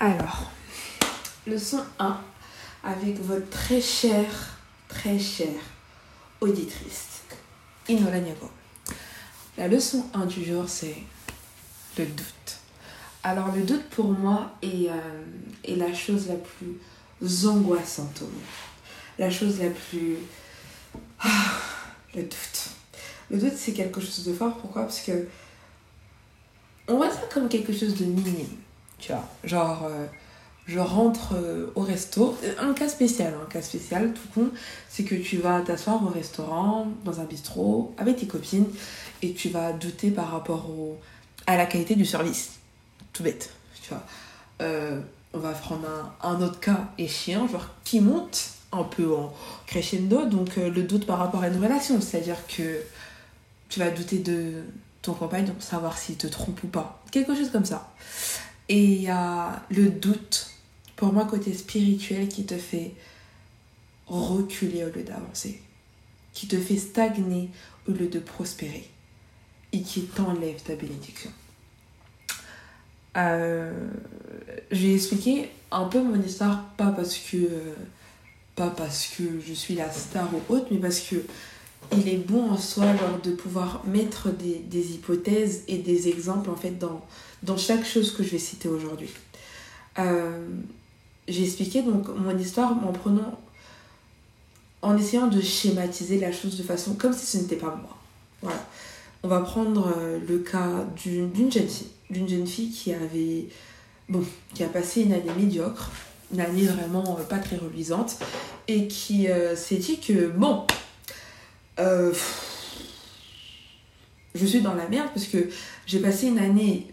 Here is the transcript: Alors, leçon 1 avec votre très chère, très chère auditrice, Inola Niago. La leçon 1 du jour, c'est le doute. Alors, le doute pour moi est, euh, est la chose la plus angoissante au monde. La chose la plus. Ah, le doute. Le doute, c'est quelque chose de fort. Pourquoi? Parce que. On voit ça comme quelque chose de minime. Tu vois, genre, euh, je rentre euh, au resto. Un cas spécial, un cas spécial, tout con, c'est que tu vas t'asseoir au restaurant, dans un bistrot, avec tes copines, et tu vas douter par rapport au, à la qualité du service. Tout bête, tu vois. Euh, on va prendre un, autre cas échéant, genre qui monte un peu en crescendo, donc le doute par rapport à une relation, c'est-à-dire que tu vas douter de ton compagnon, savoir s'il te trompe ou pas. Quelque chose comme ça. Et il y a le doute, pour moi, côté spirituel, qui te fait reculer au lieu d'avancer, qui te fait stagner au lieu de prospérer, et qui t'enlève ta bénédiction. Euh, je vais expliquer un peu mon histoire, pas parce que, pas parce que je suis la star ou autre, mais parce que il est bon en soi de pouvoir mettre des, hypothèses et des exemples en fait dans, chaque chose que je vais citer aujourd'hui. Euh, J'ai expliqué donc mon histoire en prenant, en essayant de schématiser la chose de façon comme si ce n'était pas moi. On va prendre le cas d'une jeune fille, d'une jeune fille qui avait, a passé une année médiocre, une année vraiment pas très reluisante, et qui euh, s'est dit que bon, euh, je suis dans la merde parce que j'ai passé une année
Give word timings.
Alors, 0.00 0.48
leçon 1.44 1.82
1 1.98 2.20
avec 2.84 3.20
votre 3.20 3.50
très 3.50 3.80
chère, 3.80 4.56
très 4.86 5.18
chère 5.18 5.60
auditrice, 6.40 7.22
Inola 7.88 8.20
Niago. 8.20 8.48
La 9.56 9.66
leçon 9.66 10.06
1 10.14 10.26
du 10.26 10.44
jour, 10.44 10.68
c'est 10.68 10.98
le 11.98 12.06
doute. 12.06 12.58
Alors, 13.24 13.50
le 13.50 13.62
doute 13.62 13.82
pour 13.90 14.12
moi 14.12 14.52
est, 14.62 14.88
euh, 14.88 15.24
est 15.64 15.74
la 15.74 15.92
chose 15.92 16.28
la 16.28 16.36
plus 16.36 17.46
angoissante 17.48 18.22
au 18.22 18.26
monde. 18.26 18.34
La 19.18 19.32
chose 19.32 19.58
la 19.58 19.70
plus. 19.70 20.14
Ah, 21.18 21.28
le 22.14 22.22
doute. 22.22 22.68
Le 23.32 23.38
doute, 23.38 23.56
c'est 23.56 23.72
quelque 23.72 24.00
chose 24.00 24.24
de 24.24 24.32
fort. 24.32 24.56
Pourquoi? 24.58 24.82
Parce 24.82 25.00
que. 25.00 25.26
On 26.86 26.98
voit 26.98 27.10
ça 27.10 27.22
comme 27.34 27.48
quelque 27.48 27.72
chose 27.72 27.96
de 27.96 28.04
minime. 28.04 28.56
Tu 28.98 29.12
vois, 29.12 29.24
genre, 29.44 29.84
euh, 29.84 30.06
je 30.66 30.78
rentre 30.78 31.34
euh, 31.34 31.72
au 31.74 31.82
resto. 31.82 32.36
Un 32.58 32.74
cas 32.74 32.88
spécial, 32.88 33.34
un 33.42 33.46
cas 33.46 33.62
spécial, 33.62 34.12
tout 34.12 34.28
con, 34.34 34.50
c'est 34.88 35.04
que 35.04 35.14
tu 35.14 35.38
vas 35.38 35.60
t'asseoir 35.60 36.02
au 36.04 36.08
restaurant, 36.08 36.88
dans 37.04 37.20
un 37.20 37.24
bistrot, 37.24 37.94
avec 37.98 38.16
tes 38.16 38.26
copines, 38.26 38.66
et 39.22 39.32
tu 39.32 39.48
vas 39.48 39.72
douter 39.72 40.10
par 40.10 40.30
rapport 40.30 40.68
au, 40.70 40.98
à 41.46 41.56
la 41.56 41.66
qualité 41.66 41.94
du 41.94 42.04
service. 42.04 42.58
Tout 43.12 43.22
bête, 43.22 43.50
tu 43.82 43.90
vois. 43.90 44.02
Euh, 44.60 45.00
on 45.32 45.38
va 45.38 45.52
prendre 45.52 45.86
un, 46.22 46.40
autre 46.40 46.58
cas 46.58 46.88
échéant, 46.98 47.46
genre 47.48 47.68
qui 47.84 48.00
monte 48.00 48.50
un 48.72 48.82
peu 48.82 49.14
en 49.14 49.32
crescendo, 49.66 50.26
donc 50.26 50.56
le 50.56 50.82
doute 50.82 51.06
par 51.06 51.18
rapport 51.18 51.42
à 51.42 51.48
une 51.48 51.62
relation, 51.62 52.00
c'est-à-dire 52.00 52.36
que 52.48 52.80
tu 53.68 53.78
vas 53.78 53.90
douter 53.90 54.18
de 54.18 54.62
ton 55.02 55.12
compagnon, 55.14 55.54
savoir 55.58 55.96
s'il 55.96 56.16
te 56.16 56.26
trompe 56.26 56.62
ou 56.64 56.66
pas. 56.66 57.02
Quelque 57.10 57.34
chose 57.34 57.50
comme 57.50 57.64
ça. 57.64 57.90
Et 58.68 58.82
il 58.82 59.02
y 59.02 59.08
a 59.08 59.62
le 59.70 59.88
doute, 59.88 60.50
pour 60.96 61.12
moi, 61.12 61.24
côté 61.24 61.54
spirituel, 61.54 62.28
qui 62.28 62.44
te 62.44 62.56
fait 62.56 62.92
reculer 64.06 64.84
au 64.84 64.88
lieu 64.88 65.02
d'avancer, 65.02 65.60
qui 66.32 66.48
te 66.48 66.56
fait 66.56 66.76
stagner 66.76 67.50
au 67.88 67.92
lieu 67.92 68.08
de 68.08 68.18
prospérer, 68.18 68.88
et 69.72 69.82
qui 69.82 70.04
t'enlève 70.04 70.60
ta 70.62 70.74
bénédiction. 70.74 71.30
Euh, 73.16 73.88
je 74.70 74.86
vais 74.86 74.94
expliquer 74.94 75.50
un 75.70 75.84
peu 75.84 76.02
mon 76.02 76.20
histoire, 76.22 76.64
pas 76.76 76.90
parce 76.92 77.16
que, 77.16 77.48
pas 78.54 78.70
parce 78.70 79.06
que 79.06 79.40
je 79.46 79.52
suis 79.52 79.74
la 79.74 79.90
star 79.90 80.28
ou 80.34 80.52
autre, 80.52 80.66
mais 80.70 80.78
parce 80.78 81.00
que 81.00 81.16
il 81.92 82.08
est 82.08 82.16
bon 82.16 82.50
en 82.50 82.56
soi 82.56 82.86
de 83.22 83.30
pouvoir 83.32 83.82
mettre 83.86 84.28
des, 84.30 84.92
hypothèses 84.92 85.64
et 85.68 85.78
des 85.78 86.08
exemples 86.08 86.50
en 86.50 86.56
fait 86.56 86.78
dans, 86.78 87.56
chaque 87.56 87.86
chose 87.86 88.12
que 88.12 88.22
je 88.22 88.30
vais 88.30 88.38
citer 88.38 88.68
aujourd'hui. 88.68 89.10
Euh, 89.98 90.46
J'ai 91.26 91.44
expliqué 91.44 91.82
donc 91.82 92.08
mon 92.08 92.36
histoire 92.36 92.72
en 92.86 92.92
prenant, 92.92 93.38
en 94.82 94.96
essayant 94.96 95.26
de 95.26 95.40
schématiser 95.40 96.20
la 96.20 96.32
chose 96.32 96.56
de 96.56 96.62
façon 96.62 96.94
comme 96.94 97.12
si 97.12 97.26
ce 97.26 97.38
n'était 97.38 97.56
pas 97.56 97.80
moi. 98.42 98.52
On 99.22 99.28
va 99.28 99.40
prendre 99.40 99.92
le 100.28 100.38
cas 100.38 100.86
d'une 101.02 101.50
jeune 101.50 101.68
fille, 101.68 101.88
d'une 102.10 102.28
jeune 102.28 102.46
fille 102.46 102.70
qui 102.70 102.92
avait, 102.92 103.46
a 104.60 104.68
passé 104.68 105.02
une 105.02 105.12
année 105.12 105.32
médiocre, 105.36 105.90
une 106.32 106.40
année 106.40 106.64
vraiment 106.64 107.18
pas 107.28 107.38
très 107.38 107.56
reluisante, 107.56 108.16
et 108.66 108.86
qui 108.86 109.28
euh, 109.28 109.56
s'est 109.56 109.76
dit 109.76 109.98
que 109.98 110.28
bon, 110.28 110.66
euh, 111.78 112.12
je 114.34 114.46
suis 114.46 114.60
dans 114.60 114.74
la 114.74 114.88
merde 114.88 115.08
parce 115.14 115.26
que 115.26 115.48
j'ai 115.86 116.00
passé 116.00 116.26
une 116.26 116.38
année 116.38 116.88